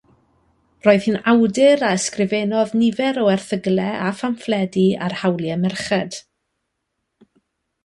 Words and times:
Roedd 0.85 1.03
hi'n 1.07 1.17
awdur 1.33 1.83
a 1.89 1.91
ysgrifennodd 1.97 2.73
nifer 2.79 3.21
o 3.25 3.27
erthyglau 3.35 3.93
a 4.07 4.09
phamffledi 4.23 4.87
ar 5.09 5.17
hawliau 5.23 5.61
merched. 5.69 6.19